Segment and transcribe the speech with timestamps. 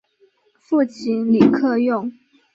[0.59, 2.11] 父亲李克用。